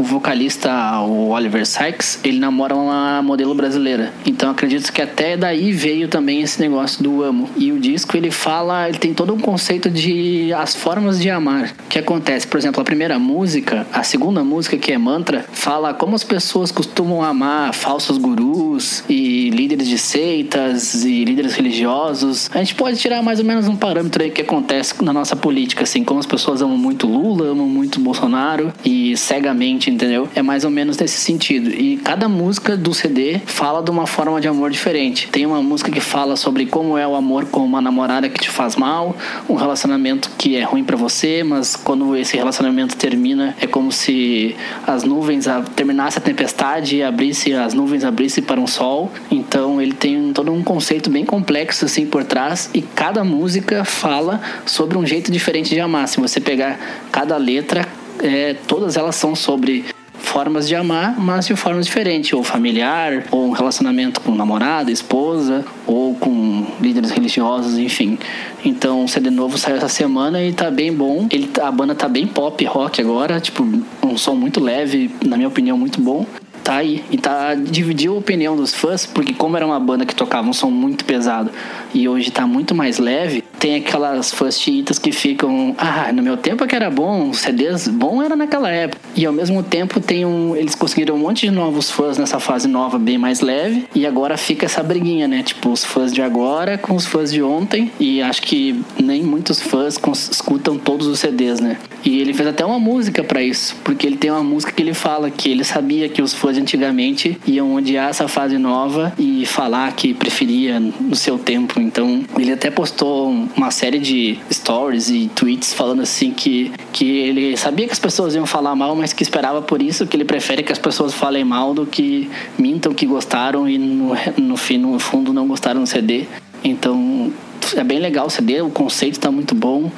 [0.00, 4.10] o vocalista, o Oliver Sykes, ele namora uma modelo brasileira.
[4.24, 7.50] Então acredito que até daí veio também esse negócio do amo.
[7.54, 11.74] E o disco ele fala, ele tem todo um conceito de as formas de amar.
[11.86, 12.46] Que acontece?
[12.46, 16.72] Por exemplo, a primeira música, a segunda música que é Mantra, fala como as pessoas
[16.72, 22.48] costumam amar falsos gurus e líderes de seitas e líderes religiosos.
[22.54, 25.82] A gente pode tirar mais ou menos um parâmetro aí que acontece na nossa política,
[25.82, 30.28] assim, como as pessoas amam muito Lula, amam muito Bolsonaro e cegamente entendeu?
[30.34, 31.70] É mais ou menos nesse sentido.
[31.70, 35.28] E cada música do CD fala de uma forma de amor diferente.
[35.28, 38.48] Tem uma música que fala sobre como é o amor com uma namorada que te
[38.48, 39.16] faz mal,
[39.48, 44.56] um relacionamento que é ruim para você, mas quando esse relacionamento termina, é como se
[44.86, 49.10] as nuvens a, terminasse a tempestade e abrisse as nuvens abrissem para um sol.
[49.30, 54.40] Então ele tem todo um conceito bem complexo assim por trás e cada música fala
[54.64, 56.08] sobre um jeito diferente de amar.
[56.08, 56.78] Se você pegar
[57.10, 57.86] cada letra,
[58.22, 59.84] é, todas elas são sobre
[60.30, 65.64] formas de amar, mas de formas diferentes, ou familiar, ou um relacionamento com namorada, esposa,
[65.86, 68.18] ou com líderes religiosos, enfim.
[68.64, 71.26] Então, o CD novo saiu essa semana e tá bem bom.
[71.30, 73.66] Ele, tá- a banda tá bem pop rock agora, tipo,
[74.04, 76.24] um som muito leve, na minha opinião, muito bom.
[76.62, 77.02] Tá aí.
[77.10, 80.52] E tá, dividiu a opinião dos fãs, porque como era uma banda que tocava um
[80.52, 81.50] som muito pesado
[81.94, 86.36] e hoje tá muito mais leve, tem aquelas fãs chiitas que ficam, ah, no meu
[86.36, 89.00] tempo é que era bom, CDs bom era naquela época.
[89.14, 92.68] E ao mesmo tempo tem um, eles conseguiram um monte de novos fãs nessa fase
[92.68, 95.42] nova bem mais leve, e agora fica essa briguinha, né?
[95.42, 99.60] Tipo, os fãs de agora com os fãs de ontem, e acho que nem muitos
[99.60, 99.98] fãs
[100.30, 101.76] escutam todos os CDs, né?
[102.04, 104.94] E ele fez até uma música pra isso, porque ele tem uma música que ele
[104.94, 109.92] fala que ele sabia que os fãs antigamente iam odiar essa fase nova e falar
[109.92, 111.79] que preferia no seu tempo.
[111.80, 117.56] Então, ele até postou uma série de stories e tweets falando assim que, que ele
[117.56, 120.62] sabia que as pessoas iam falar mal, mas que esperava por isso, que ele prefere
[120.62, 124.98] que as pessoas falem mal do que mintam que gostaram e no, no, fim, no
[124.98, 126.26] fundo não gostaram do CD.
[126.62, 127.32] Então,
[127.76, 129.90] é bem legal o CD, o conceito tá muito bom.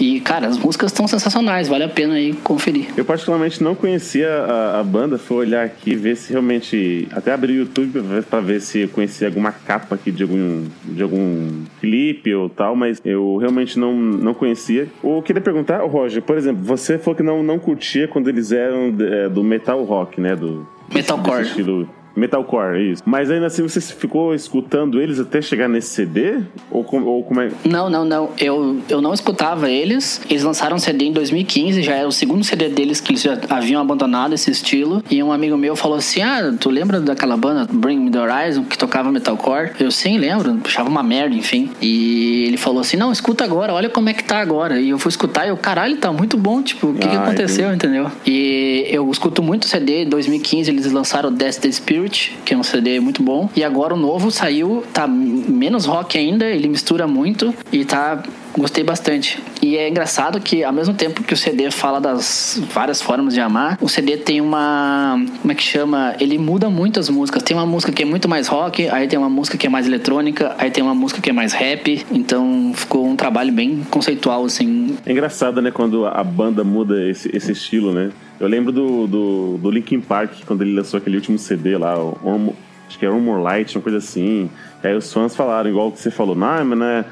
[0.00, 2.86] E, cara, as músicas estão sensacionais, vale a pena aí conferir.
[2.96, 7.08] Eu particularmente não conhecia a, a banda, fui olhar aqui ver se realmente.
[7.10, 8.00] Até abrir o YouTube
[8.30, 12.76] pra ver, se eu conhecia alguma capa aqui de algum, de algum clipe ou tal,
[12.76, 14.88] mas eu realmente não, não conhecia.
[15.02, 18.94] Eu queria perguntar, Roger, por exemplo, você falou que não, não curtia quando eles eram
[19.00, 20.36] é, do metal rock, né?
[20.36, 21.42] Do, Metalcore.
[21.42, 21.88] estilo.
[22.18, 23.02] Metalcore, isso.
[23.06, 26.40] Mas ainda assim você ficou escutando eles até chegar nesse CD?
[26.70, 27.50] Ou, com- ou como é.
[27.64, 28.30] Não, não, não.
[28.38, 30.20] Eu, eu não escutava eles.
[30.28, 33.38] Eles lançaram um CD em 2015, já era o segundo CD deles que eles já
[33.48, 35.02] haviam abandonado esse estilo.
[35.10, 38.64] E um amigo meu falou assim: Ah, tu lembra daquela banda Bring Me the Horizon
[38.64, 39.70] que tocava metalcore?
[39.78, 40.58] Eu sim, lembro.
[40.64, 41.70] Achava uma merda, enfim.
[41.80, 44.80] E ele falou assim: Não, escuta agora, olha como é que tá agora.
[44.80, 46.62] E eu fui escutar e eu, caralho, tá muito bom.
[46.62, 48.10] Tipo, o que, que Ah, aconteceu, entendeu?
[48.26, 50.02] E eu escuto muito CD.
[50.02, 53.48] Em 2015 eles lançaram Death the Spirit, que é um CD muito bom.
[53.54, 58.22] E agora o novo saiu, tá menos rock ainda, ele mistura muito e tá.
[58.58, 59.40] Gostei bastante.
[59.62, 63.40] E é engraçado que, ao mesmo tempo que o CD fala das várias formas de
[63.40, 65.24] amar, o CD tem uma.
[65.40, 66.16] Como é que chama?
[66.18, 67.42] Ele muda muito as músicas.
[67.42, 69.86] Tem uma música que é muito mais rock, aí tem uma música que é mais
[69.86, 72.04] eletrônica, aí tem uma música que é mais rap.
[72.10, 74.96] Então ficou um trabalho bem conceitual, assim.
[75.06, 78.10] É engraçado, né, quando a banda muda esse, esse estilo, né?
[78.40, 82.54] Eu lembro do, do, do Linkin Park, quando ele lançou aquele último CD lá, o
[82.88, 84.50] acho que era More Light, uma coisa assim.
[84.82, 87.04] Aí os fãs falaram, igual que você falou, não, mas né,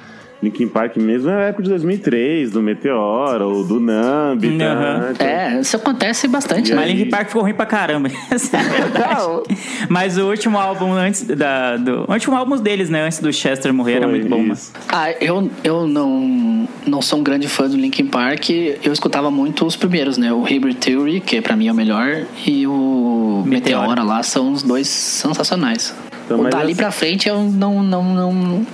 [0.46, 4.64] Linkin Park mesmo é a época de 2003, do Meteor, ou do Numb, tá?
[4.64, 5.08] Aham.
[5.12, 6.72] Então, É, isso acontece bastante.
[6.72, 8.08] Mas Linkin Park ficou ruim pra caramba.
[8.96, 9.86] É.
[9.88, 11.76] Mas o último álbum antes da.
[11.76, 13.04] Do, o último álbum deles, né?
[13.04, 14.72] Antes do Chester morrer, era Foi muito bom, mas.
[14.88, 18.50] Ah, eu, eu não, não sou um grande fã do Linkin Park.
[18.50, 20.32] Eu escutava muito os primeiros, né?
[20.32, 23.88] O Hybrid Theory, que pra mim é o melhor, e o Meteora.
[23.88, 25.94] Meteora lá são os dois sensacionais.
[26.26, 28.66] Então, mas dali essa- pra frente eu não, não, não.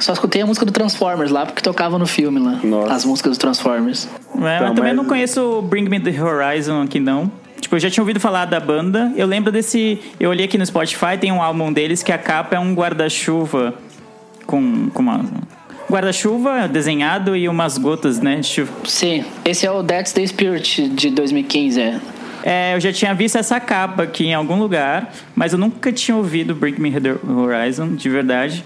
[0.00, 2.58] Só escutei a música do Transformers lá, porque tocava no filme lá.
[2.64, 2.92] Nossa.
[2.94, 4.06] As músicas do Transformers.
[4.06, 7.30] É, mas Então, também mas- não conheço o Bring Me the Horizon aqui, não.
[7.60, 9.12] Tipo, eu já tinha ouvido falar da banda.
[9.16, 9.98] Eu lembro desse.
[10.20, 13.74] Eu olhei aqui no Spotify, tem um álbum deles que a capa é um guarda-chuva
[14.46, 15.24] com, com uma.
[15.90, 18.36] Guarda-chuva desenhado e umas gotas, né?
[18.36, 18.72] de chuva.
[18.84, 22.00] Sim, esse é o That's the Spirit de 2015, é.
[22.46, 26.14] É, eu já tinha visto essa capa aqui em algum lugar, mas eu nunca tinha
[26.14, 28.62] ouvido Bring Me the Horizon, de verdade.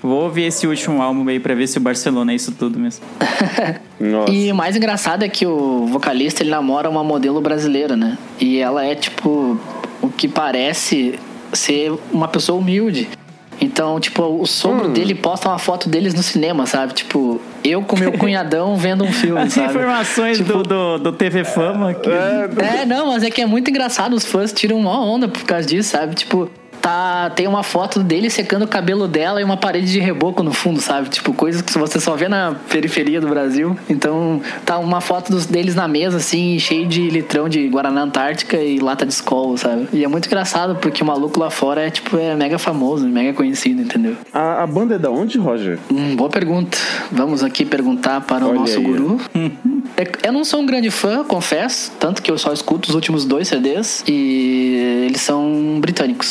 [0.00, 3.04] Vou ouvir esse último álbum aí pra ver se o Barcelona é isso tudo mesmo.
[4.30, 8.16] E o mais engraçado é que o vocalista ele namora uma modelo brasileira, né?
[8.40, 9.60] E ela é tipo
[10.00, 11.18] o que parece
[11.52, 13.08] ser uma pessoa humilde.
[13.60, 16.94] Então, tipo, o sogro dele posta uma foto deles no cinema, sabe?
[16.94, 19.68] Tipo, eu com meu cunhadão vendo um filme, As sabe?
[19.70, 21.92] informações do, do, do TV Fama.
[21.94, 22.08] Que...
[22.08, 25.66] É, não, mas é que é muito engraçado, os fãs tiram uma onda por causa
[25.66, 26.14] disso, sabe?
[26.14, 26.48] Tipo,
[26.80, 30.52] tá, tem uma foto dele secando o cabelo dela e uma parede de reboco no
[30.52, 31.08] fundo, sabe?
[31.08, 33.76] Tipo, coisas que você só vê na periferia do Brasil.
[33.88, 38.56] Então, tá uma foto dos, deles na mesa, assim, cheio de litrão de Guaraná Antártica
[38.56, 39.88] e lata de Skol, sabe?
[39.92, 43.32] E é muito engraçado, porque o maluco lá fora é, tipo, é mega famoso, mega
[43.32, 44.16] conhecido, entendeu?
[44.32, 45.78] A, a banda é da onde, Roger?
[45.92, 46.76] Hum, boa pergunta.
[47.10, 48.84] Vamos aqui perguntar para o Olha nosso aí.
[48.84, 49.20] guru.
[49.96, 53.24] É- Eu não sou um grande fã, confesso, tanto que eu só escuto os últimos
[53.24, 56.26] dois CDs e eles são britânicos,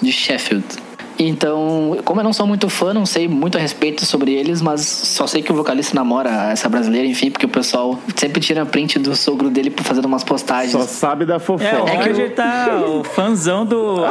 [0.00, 0.88] de Sheffield.
[1.18, 4.82] Então, como eu não sou muito fã, não sei muito a respeito sobre eles, mas
[4.82, 9.00] só sei que o vocalista namora essa brasileira, enfim, porque o pessoal sempre tira print
[9.00, 10.72] do sogro dele fazendo umas postagens.
[10.72, 11.64] Só sabe da fofoca.
[11.64, 14.04] É, o É que Roger tá o fãzão do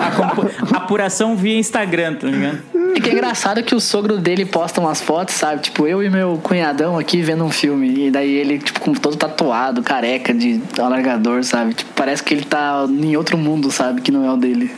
[0.74, 2.60] apuração via Instagram, tá ligado?
[2.94, 5.62] E que é engraçado que o sogro dele posta umas fotos, sabe?
[5.62, 8.08] Tipo, eu e meu cunhadão aqui vendo um filme.
[8.08, 11.74] E daí ele, tipo, com todo tatuado, careca de alargador, sabe?
[11.74, 14.02] Tipo, parece que ele tá em outro mundo, sabe?
[14.02, 14.72] Que não é o dele.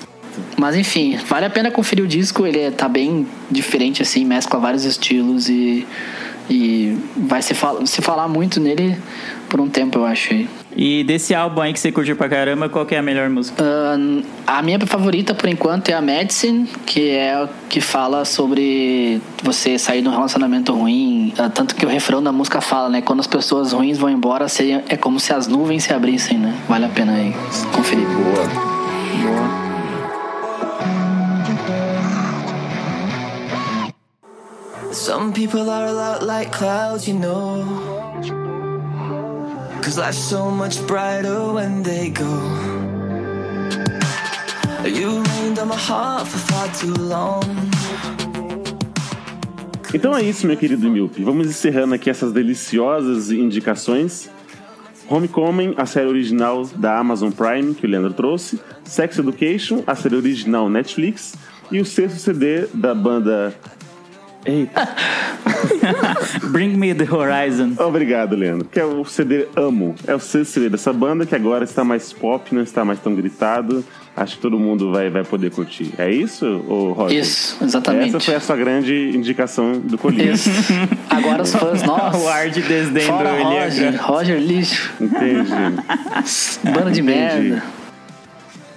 [0.58, 2.46] Mas enfim, vale a pena conferir o disco.
[2.46, 5.86] Ele é- tá bem diferente, assim, mescla vários estilos e.
[6.52, 8.98] E vai se, fal se falar muito nele
[9.48, 10.34] por um tempo, eu acho.
[10.76, 13.64] E desse álbum aí que você curtiu pra caramba, qual que é a melhor música?
[13.64, 19.22] Ahn, a minha favorita por enquanto é a Medicine, que é o que fala sobre
[19.44, 21.32] você sair de um relacionamento ruim.
[21.38, 23.02] Ah, Tanto que o refrão da música fala, né?
[23.04, 24.48] Quando as pessoas ruins vão embora,
[24.88, 26.56] é como se as nuvens se abrissem, né?
[26.68, 27.32] Vale a pena aí
[27.72, 28.08] conferir.
[28.08, 28.46] Boa.
[29.22, 29.49] Boa.
[35.10, 37.66] Some people are a lot like clouds, you know.
[39.82, 42.30] Cause life's so much brighter when they go.
[44.86, 47.42] You rained on my heart for far too long.
[49.92, 51.24] Então é isso, meu querido Milpe.
[51.24, 54.30] Vamos encerrando aqui essas deliciosas indicações.
[55.10, 58.60] Homecoming, a série original da Amazon Prime, que o Leandro trouxe.
[58.84, 61.34] Sex Education, a série original Netflix.
[61.72, 63.56] E o sexto CD da banda.
[64.46, 64.88] Eita.
[66.52, 67.74] Bring Me the Horizon.
[67.78, 68.68] Obrigado, Leandro.
[68.70, 69.96] Que é o CD Amo.
[70.08, 73.14] É o sexto CD dessa banda que agora está mais pop, não está mais tão
[73.14, 73.84] gritado.
[74.16, 75.94] Acho que todo mundo vai, vai poder curtir.
[75.98, 77.20] É isso, ô Roger?
[77.20, 78.10] Isso, exatamente.
[78.10, 80.34] Essa foi a sua grande indicação do colírio.
[80.34, 80.50] Isso.
[81.10, 82.18] Agora os fãs, nossa.
[82.18, 84.02] o ar de desdém Fora do Roger.
[84.02, 84.92] Roger lixo.
[85.00, 85.52] Entendi.
[86.74, 87.02] Bando de Entendi.
[87.02, 87.64] merda.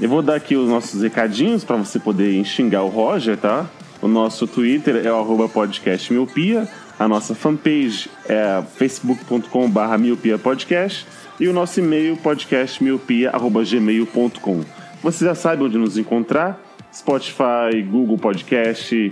[0.01, 3.67] Eu vou dar aqui os nossos recadinhos para você poder xingar o Roger, tá?
[4.03, 6.69] O nosso Twitter é o arroba podcast miopia.
[6.99, 11.07] A nossa fanpage é facebook.com.br miopiapodcast.
[11.39, 14.65] E o nosso e-mail podcastmiopia.gmail.com.
[15.03, 16.61] Você já sabe onde nos encontrar.
[16.93, 19.11] Spotify, Google Podcast,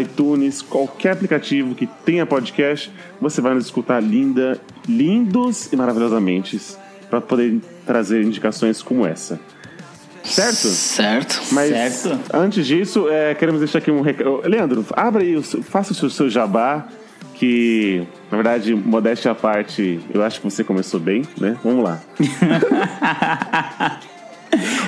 [0.00, 6.60] iTunes, qualquer aplicativo que tenha podcast, você vai nos escutar linda, lindos e maravilhosamente
[7.08, 9.38] para poder trazer indicações como essa.
[10.24, 10.68] Certo?
[10.68, 11.42] Certo.
[11.52, 12.18] Mas Certo.
[12.32, 14.40] antes disso, é, queremos deixar aqui um recado.
[14.44, 16.86] Leandro, abra aí, faça o seu, seu jabá,
[17.34, 21.56] que, na verdade, modéstia à parte, eu acho que você começou bem, né?
[21.62, 22.00] Vamos lá.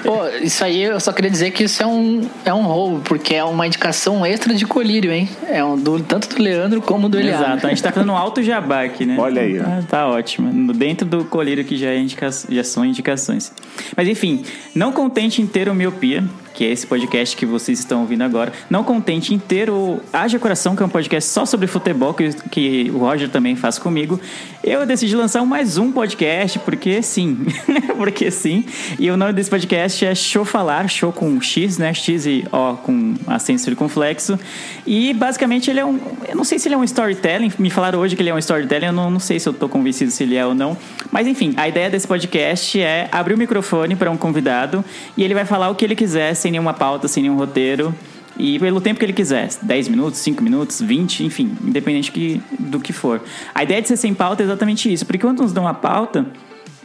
[0.02, 3.34] Pô, isso aí eu só queria dizer que isso é um, é um roubo, porque
[3.34, 5.28] é uma indicação extra de colírio, hein?
[5.48, 7.44] É um do, tanto do Leandro como do Eliane.
[7.44, 9.16] Exato, a gente tá fazendo um alto jabá aqui, né?
[9.18, 9.62] Olha aí, ó.
[9.64, 10.52] Tá, tá ótimo.
[10.52, 12.28] No- Dentro do colírio que já, é indica...
[12.48, 13.52] já são indicações.
[13.96, 16.22] Mas enfim, não contente em ter o Miopia,
[16.56, 20.38] que é esse podcast que vocês estão ouvindo agora, não contente em ter o Haja
[20.38, 24.18] Coração, que é um podcast só sobre futebol, que, que o Roger também faz comigo,
[24.66, 27.46] eu decidi lançar mais um podcast, porque sim.
[27.96, 28.64] porque sim.
[28.98, 31.94] E o nome desse podcast é Show Falar, show com X, né?
[31.94, 34.36] X e O com acento circunflexo.
[34.84, 36.00] E basicamente ele é um.
[36.28, 37.52] Eu não sei se ele é um storytelling.
[37.60, 38.86] Me falaram hoje que ele é um storytelling.
[38.86, 40.76] Eu não, não sei se eu tô convencido se ele é ou não.
[41.12, 44.84] Mas enfim, a ideia desse podcast é abrir o microfone para um convidado
[45.16, 47.92] e ele vai falar o que ele quiser, sem nenhuma pauta, sem nenhum roteiro.
[48.38, 52.78] E pelo tempo que ele quiser, 10 minutos, 5 minutos, 20, enfim, independente que, do
[52.78, 53.20] que for.
[53.54, 56.26] A ideia de ser sem pauta é exatamente isso, porque quando nos dão uma pauta,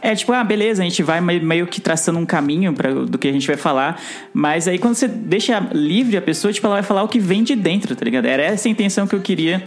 [0.00, 3.28] é tipo, ah, beleza, a gente vai meio, que traçando um caminho pra, do que
[3.28, 4.00] a gente vai falar,
[4.32, 7.44] mas aí quando você deixa livre a pessoa, tipo, ela vai falar o que vem
[7.44, 8.24] de dentro, tá ligado?
[8.24, 9.62] Era essa a intenção que eu queria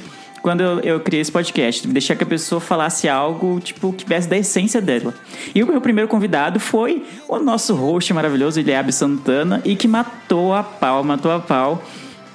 [0.45, 4.29] quando eu, eu criei esse podcast, deixar que a pessoa falasse algo, tipo, que viesse
[4.29, 5.12] da essência dela.
[5.55, 10.53] E o meu primeiro convidado foi o nosso host maravilhoso, Eliabe Santana, e que matou
[10.53, 11.84] a pau, matou a pau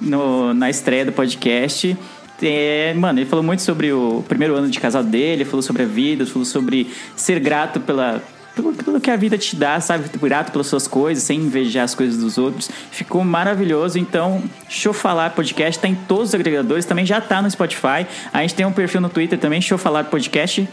[0.01, 1.97] no, na estreia do podcast.
[2.41, 5.85] É, mano, ele falou muito sobre o primeiro ano de casal dele, falou sobre a
[5.85, 8.21] vida, falou sobre ser grato pela,
[8.55, 10.05] pelo que a vida te dá, sabe?
[10.21, 12.69] Grato pelas suas coisas, sem invejar as coisas dos outros.
[12.91, 13.97] Ficou maravilhoso.
[13.97, 18.05] Então, Show Falar Podcast tá em todos os agregadores, também já tá no Spotify.
[18.33, 20.67] A gente tem um perfil no Twitter também, Show Falar Podcast,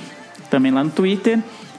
[0.51, 1.39] também lá no Twitter.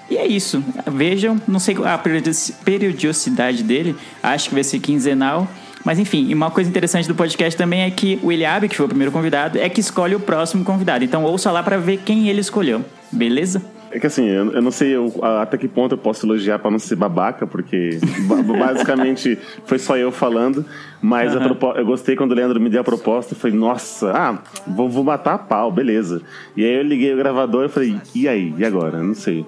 [0.09, 0.63] E é isso.
[0.87, 5.47] Vejam, não sei a periodici- periodicidade dele, acho que vai ser quinzenal.
[5.85, 8.89] Mas enfim, uma coisa interessante do podcast também é que o Eliabe, que foi o
[8.89, 11.05] primeiro convidado, é que escolhe o próximo convidado.
[11.05, 12.83] Então ouça lá pra ver quem ele escolheu.
[13.11, 13.61] Beleza?
[13.91, 15.11] É que assim, eu, eu não sei eu-
[15.41, 19.97] até que ponto eu posso elogiar pra não ser babaca, porque ba- basicamente foi só
[19.97, 20.63] eu falando.
[21.01, 21.47] Mas a Aham.
[21.55, 23.33] propo- eu gostei quando o Leandro me deu a proposta.
[23.33, 26.21] Eu falei, nossa, ah, vou, vou matar a pau, beleza.
[26.55, 28.53] E aí eu liguei o gravador e falei, e aí?
[28.57, 29.01] E agora?
[29.01, 29.45] Não sei.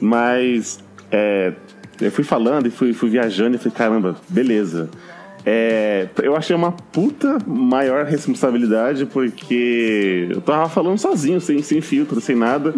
[0.00, 0.82] Mas
[1.12, 1.52] é,
[2.00, 4.88] eu fui falando e fui, fui viajando e falei, caramba, beleza.
[5.46, 12.20] É, eu achei uma puta maior responsabilidade porque eu tava falando sozinho, sem, sem filtro,
[12.20, 12.74] sem nada.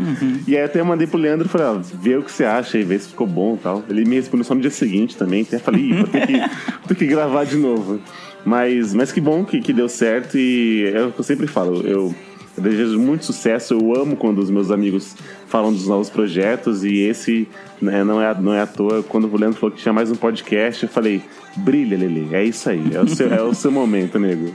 [0.48, 2.76] E aí até eu mandei pro Leandro e falei, ah, vê o que você acha
[2.76, 3.84] e vê se ficou bom e tal.
[3.88, 5.42] Ele me respondeu só no dia seguinte também.
[5.42, 6.40] Até falei, Ih, vou ter que,
[6.88, 8.00] ter que gravar de novo.
[8.44, 11.86] Mas, mas que bom que, que deu certo e é o que eu sempre falo.
[11.86, 12.14] Eu,
[12.56, 13.74] eu desejo muito sucesso.
[13.74, 15.14] Eu amo quando os meus amigos
[15.46, 17.48] falam dos novos projetos e esse
[17.80, 19.02] né, não, é, não é à toa.
[19.02, 21.22] Quando o Leandro falou que tinha mais um podcast, eu falei:
[21.56, 22.28] brilha, Lele.
[22.32, 22.82] É isso aí.
[22.92, 24.54] É o seu, é o seu momento, nego.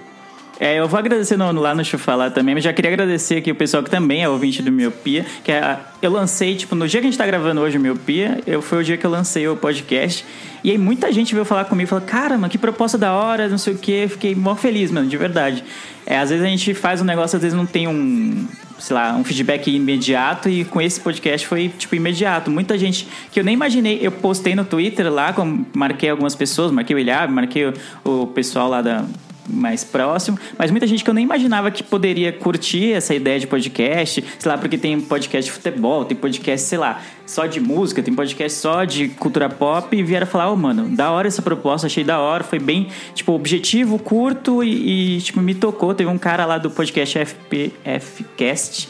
[0.64, 3.55] É, eu vou agradecer no- lá no falar também, mas já queria agradecer aqui o
[3.55, 7.07] pessoal que também é ouvinte do Miopia, que é eu lancei, tipo, no dia que
[7.07, 9.55] a gente tá gravando hoje o Miopia, eu, foi o dia que eu lancei o
[9.55, 10.24] podcast,
[10.64, 13.57] e aí muita gente veio falar comigo, falou, cara, mano, que proposta da hora, não
[13.57, 15.64] sei o que, fiquei mó feliz, mano, de verdade.
[16.05, 18.47] É, às vezes a gente faz um negócio, às vezes não tem um,
[18.78, 22.51] sei lá, um feedback imediato, e com esse podcast foi, tipo, imediato.
[22.51, 25.34] Muita gente que eu nem imaginei, eu postei no Twitter lá,
[25.74, 29.05] marquei algumas pessoas, marquei o Ilhab, marquei o, o pessoal lá da
[29.47, 33.47] mais próximo, mas muita gente que eu nem imaginava que poderia curtir essa ideia de
[33.47, 38.03] podcast, sei lá, porque tem podcast de futebol, tem podcast, sei lá, só de música,
[38.03, 41.87] tem podcast só de cultura pop e vieram falar, ô mano, da hora essa proposta,
[41.87, 45.93] achei da hora, foi bem, tipo, objetivo, curto e, e, tipo, me tocou.
[45.93, 48.89] Teve um cara lá do podcast FPFcast,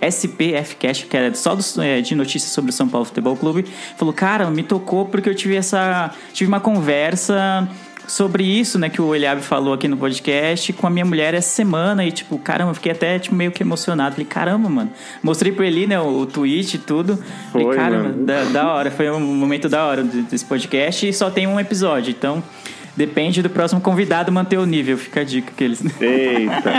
[0.00, 3.64] SPFcast, que era só dos, é, de notícias sobre o São Paulo Futebol Clube,
[3.96, 6.10] falou, cara, me tocou porque eu tive essa.
[6.32, 7.68] tive uma conversa
[8.06, 11.48] sobre isso, né, que o Eliabe falou aqui no podcast com a minha mulher essa
[11.50, 14.12] semana e, tipo, caramba, eu fiquei até tipo, meio que emocionado.
[14.14, 14.90] Falei, caramba, mano.
[15.22, 17.18] Mostrei pra ele, né, o, o tweet e tudo.
[17.52, 18.24] Falei, Foi, caramba, mano.
[18.26, 18.90] da, da hora.
[18.90, 22.42] Foi um momento da hora de- desse podcast e só tem um episódio, então.
[22.96, 25.82] Depende do próximo convidado manter o nível, fica a dica que eles.
[26.00, 26.72] Eita.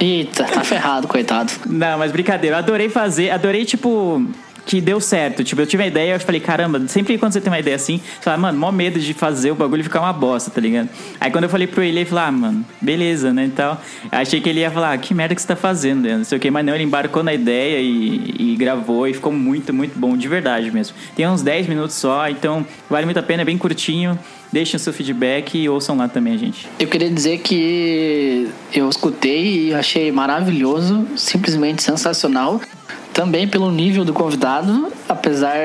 [0.00, 1.52] Eita, tá ferrado, coitado.
[1.66, 4.24] Não, mas brincadeira, adorei fazer, adorei, tipo,
[4.68, 5.42] que deu certo.
[5.42, 7.96] Tipo, eu tive uma ideia, eu falei, caramba, sempre quando você tem uma ideia assim,
[7.98, 10.90] você fala, mano, mó medo de fazer o bagulho ficar uma bosta, tá ligado?
[11.18, 13.80] Aí quando eu falei pro ele, ele falou, ah, mano, beleza, né, e tal.
[14.12, 16.18] Achei que ele ia falar, ah, que merda que você tá fazendo, né?
[16.18, 19.32] não sei o que, mas não, ele embarcou na ideia e, e gravou e ficou
[19.32, 20.94] muito, muito bom, de verdade mesmo.
[21.16, 24.18] Tem uns 10 minutos só, então vale muito a pena, é bem curtinho.
[24.50, 26.66] Deixem seu feedback e ouçam lá também, gente.
[26.78, 32.58] Eu queria dizer que eu escutei e achei maravilhoso, simplesmente sensacional.
[33.18, 35.56] Também pelo nível do convidado, apesar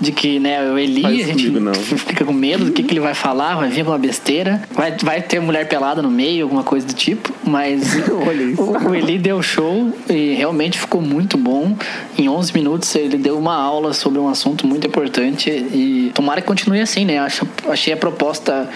[0.00, 1.74] de que, né, o Eli, Faz a gente comigo, não.
[1.76, 4.96] fica com medo do que, que ele vai falar, vai vir com uma besteira, vai,
[4.96, 7.82] vai ter mulher pelada no meio, alguma coisa do tipo, mas
[8.56, 11.76] o, o Eli deu show e realmente ficou muito bom.
[12.16, 16.46] Em 11 minutos ele deu uma aula sobre um assunto muito importante e tomara que
[16.46, 17.18] continue assim, né?
[17.18, 18.70] Acho, achei a proposta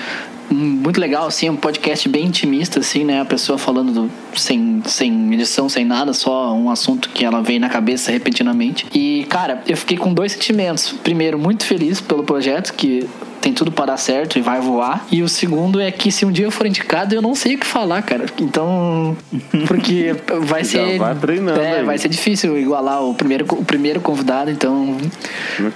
[0.50, 3.20] muito legal, assim, um podcast bem intimista, assim, né?
[3.20, 7.58] A pessoa falando do- sem, sem edição, sem nada, só um assunto que ela vem
[7.58, 8.86] na cabeça repentinamente.
[8.94, 10.92] E, cara, eu fiquei com dois sentimentos.
[11.02, 13.06] Primeiro, muito feliz pelo projeto, que
[13.40, 15.06] tem tudo para dar certo e vai voar.
[15.10, 17.58] E o segundo é que se um dia eu for indicado, eu não sei o
[17.58, 18.26] que falar, cara.
[18.40, 19.16] Então,
[19.66, 20.98] porque vai ser.
[20.98, 21.84] vai treinando é, aí.
[21.84, 24.96] vai ser difícil igualar o primeiro, o primeiro convidado, então.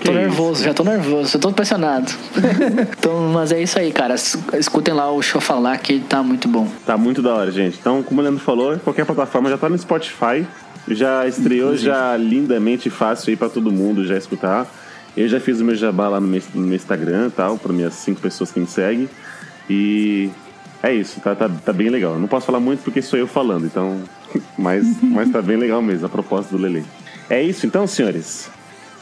[0.01, 2.11] que tô nervoso, já tô nervoso, tô pressionado.
[2.99, 4.15] então, mas é isso aí, cara.
[4.15, 6.67] Es- Escutem lá o show falar que tá muito bom.
[6.87, 7.77] Tá muito da hora, gente.
[7.81, 10.47] Então, como o Leandro falou, qualquer plataforma já tá no Spotify.
[10.89, 14.67] Já estreou já lindamente fácil aí pra todo mundo já escutar.
[15.17, 17.73] Eu já fiz o meu jabá lá no meu, no meu Instagram e tal, pra
[17.73, 19.09] minhas cinco pessoas que me seguem.
[19.69, 20.31] E
[20.83, 22.19] é isso, tá, tá, tá bem legal.
[22.19, 24.03] Não posso falar muito porque sou eu falando, então.
[24.57, 26.85] Mas, mas tá bem legal mesmo a proposta do Lele.
[27.29, 28.49] É isso então, senhores?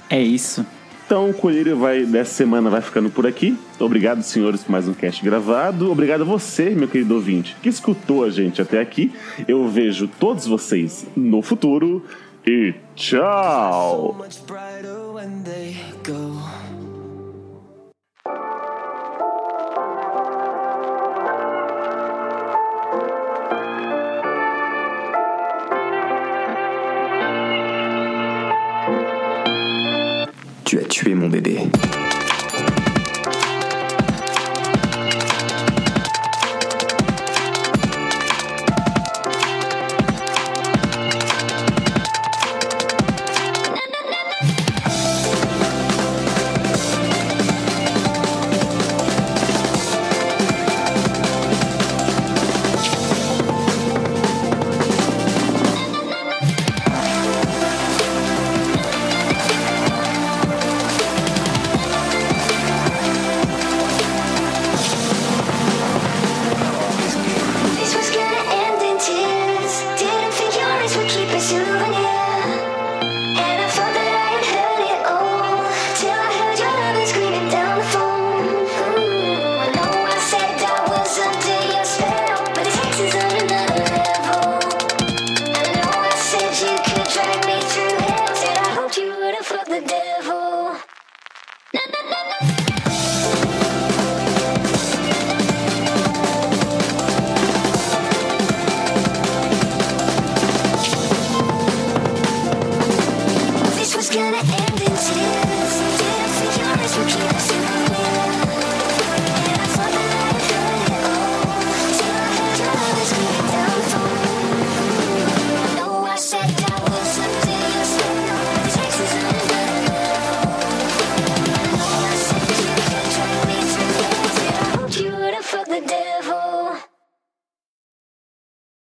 [0.08, 0.64] É isso.
[1.04, 3.58] Então o Colírio vai, dessa semana vai ficando por aqui.
[3.78, 5.90] Obrigado, senhores, por mais um cast gravado.
[5.90, 9.10] Obrigado a você, meu querido ouvinte, que escutou a gente até aqui.
[9.46, 12.04] Eu vejo todos vocês no futuro.
[12.50, 14.14] E tchau!
[14.16, 16.32] much brighter when they go.
[30.64, 31.68] Tu as tué mon bébé.